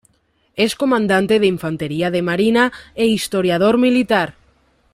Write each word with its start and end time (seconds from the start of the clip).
Es 0.55 0.73
comandante 0.75 1.39
de 1.39 1.45
Infantería 1.45 2.09
de 2.09 2.23
Marina 2.23 2.71
e 2.95 3.05
historiador 3.05 3.77
militar. 3.77 4.33